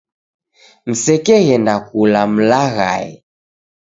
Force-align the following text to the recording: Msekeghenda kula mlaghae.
Msekeghenda 0.89 1.75
kula 1.87 2.21
mlaghae. 2.33 3.09